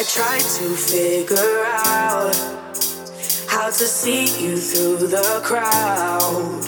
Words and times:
I 0.00 0.02
tried 0.04 0.40
to 0.40 0.74
figure 0.74 1.62
out 1.66 2.34
how 3.46 3.66
to 3.66 3.84
see 3.84 4.24
you 4.42 4.56
through 4.56 5.08
the 5.08 5.42
crowd. 5.44 6.64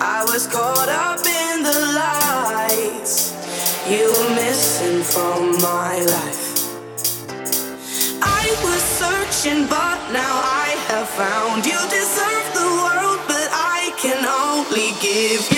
I 0.00 0.22
was 0.30 0.46
caught 0.46 0.88
up 0.88 1.18
in 1.26 1.64
the 1.64 1.80
lights. 1.98 3.34
You 3.90 4.06
were 4.14 4.34
missing 4.36 5.02
from 5.02 5.58
my 5.58 6.06
life. 6.06 6.46
I 8.22 8.46
was 8.62 8.80
searching, 8.80 9.66
but 9.66 9.98
now 10.12 10.34
I 10.62 10.78
have 10.86 11.08
found 11.08 11.66
you 11.66 11.80
deserve 11.90 12.46
the 12.54 12.70
world, 12.78 13.18
but 13.26 13.48
I 13.50 13.90
can 13.98 14.22
only 14.24 14.94
give 15.02 15.51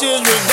time. 0.00 0.47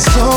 So 0.00 0.29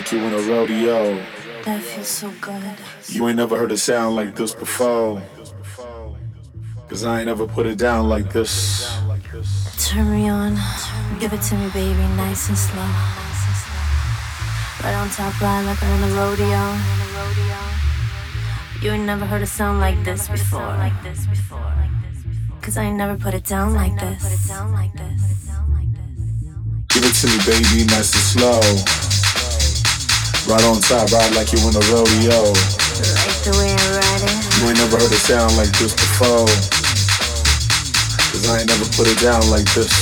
like 0.00 0.12
you 0.12 0.18
in 0.20 0.32
a 0.32 0.38
rodeo. 0.50 1.14
That 1.64 1.82
feels 1.82 2.08
so 2.08 2.32
good. 2.40 2.74
You 3.08 3.28
ain't 3.28 3.36
never 3.36 3.58
heard 3.58 3.70
a 3.70 3.76
sound 3.76 4.16
like 4.16 4.34
this 4.34 4.54
before. 4.54 5.20
Cause 6.88 7.04
I 7.04 7.18
ain't 7.18 7.26
never 7.26 7.46
put 7.46 7.66
it 7.66 7.76
down 7.76 8.08
like 8.08 8.32
this. 8.32 8.88
Turn 9.78 10.10
me 10.10 10.30
on, 10.30 10.56
give 11.20 11.34
it 11.34 11.42
to 11.42 11.54
me, 11.54 11.68
baby, 11.70 12.02
nice 12.16 12.48
and 12.48 12.56
slow. 12.56 12.90
Right 14.82 14.94
on 14.94 15.10
top, 15.10 15.38
right 15.42 15.62
like 15.66 15.82
I'm 15.82 16.02
in 16.02 16.10
a 16.10 16.14
rodeo. 16.16 16.64
You 18.80 18.92
ain't 18.92 19.04
never 19.04 19.26
heard 19.26 19.42
a 19.42 19.46
sound 19.46 19.80
like 19.80 20.02
this 20.02 20.28
before. 20.28 20.74
Cause 22.62 22.78
I 22.78 22.84
ain't 22.84 22.96
never 22.96 23.16
put 23.18 23.34
it 23.34 23.44
down 23.44 23.74
like 23.74 23.98
this. 24.00 24.48
Give 26.88 27.04
it 27.04 27.14
to 27.20 27.26
me, 27.26 27.38
baby, 27.44 27.84
nice 27.84 28.14
and 28.14 28.24
slow. 28.32 29.09
Right 30.48 30.64
on 30.64 30.80
top, 30.80 31.12
ride 31.12 31.34
like 31.36 31.52
you 31.52 31.60
in 31.68 31.76
a 31.76 31.84
rodeo. 31.92 32.40
Like 32.40 33.40
the 33.44 33.52
way 33.60 33.70
I 33.76 33.86
ride 33.92 34.24
it. 34.24 34.36
You 34.56 34.72
ain't 34.72 34.80
never 34.80 34.96
heard 34.96 35.12
a 35.12 35.20
sound 35.20 35.52
like 35.60 35.70
this 35.76 35.92
before. 35.92 36.48
Cause 38.32 38.48
I 38.48 38.64
ain't 38.64 38.68
never 38.72 38.88
put 38.96 39.04
it 39.04 39.20
down 39.20 39.44
like 39.52 39.68
this. 39.76 39.92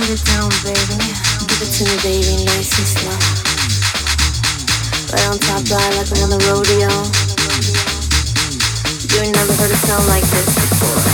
Put 0.00 0.08
it 0.08 0.22
down, 0.24 0.48
baby. 0.64 0.96
Give 1.44 1.60
it 1.60 1.70
to 1.76 1.82
me, 1.84 1.96
baby, 2.00 2.44
nice 2.48 2.72
and 2.72 2.88
slow. 2.88 3.18
Right 5.12 5.26
on 5.28 5.38
top, 5.38 5.60
ride 5.68 5.94
like 6.00 6.08
I'm 6.08 6.24
on 6.24 6.30
the 6.32 6.40
rodeo. 6.48 6.88
You 9.12 9.16
ain't 9.28 9.36
never 9.36 9.52
heard 9.60 9.70
a 9.70 9.78
sound 9.84 10.08
like 10.08 10.24
this 10.24 10.56
before. 10.56 11.04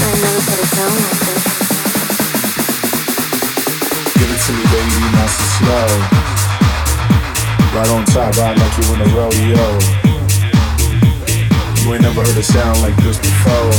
I 0.00 0.08
ain't 0.08 0.22
never 0.24 0.40
put 0.40 0.56
it 0.56 0.70
down 0.72 0.88
like 0.88 1.20
this. 1.20 1.43
Give 4.24 4.32
it 4.32 4.40
to 4.40 4.52
me, 4.52 4.64
baby, 4.72 5.04
nice 5.12 5.36
and 5.36 5.52
slow. 5.60 5.88
Right 7.76 7.90
on 7.92 8.04
top, 8.06 8.32
ride 8.38 8.56
like 8.56 8.72
you 8.78 8.84
in 8.94 9.00
a 9.02 9.08
rodeo. 9.12 9.66
You 11.82 11.92
ain't 11.92 12.00
never 12.00 12.24
heard 12.24 12.38
a 12.38 12.42
sound 12.42 12.80
like 12.80 12.96
this 13.04 13.18
before. 13.18 13.72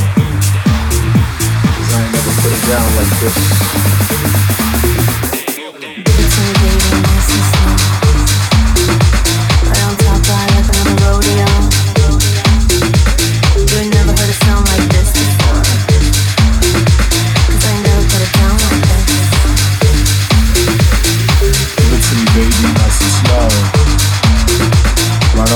Cause 1.73 1.93
I 1.95 1.97
ain't 2.03 2.13
never 2.13 2.31
put 2.43 2.51
it 2.53 2.61
down 2.69 2.95
like 2.95 3.09
this. 3.21 3.35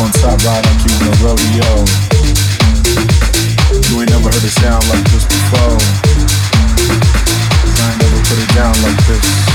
Right 0.10 0.24
on 0.24 0.38
top, 0.38 0.46
ride 0.46 0.66
like 0.66 0.82
you 0.86 0.96
a 1.06 1.16
rodeo. 1.22 1.86
You 3.90 4.06
never 4.06 4.30
heard 4.30 4.44
a 4.44 4.50
sound 4.50 4.88
like 4.90 5.04
this 5.12 5.26
before. 5.26 5.78
I 7.78 7.98
never 8.00 8.18
put 8.24 8.40
it 8.40 8.56
down 8.56 8.74
like 8.82 9.06
this. 9.06 9.49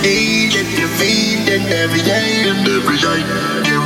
need 0.00 0.54
it, 0.54 0.78
you 0.78 0.88
need 0.96 1.48
it 1.48 1.68
every 1.72 2.00
day 2.02 2.48
and 2.48 2.66
every 2.66 2.96
night. 2.96 3.26
You're 3.66 3.84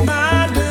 my 0.00 0.65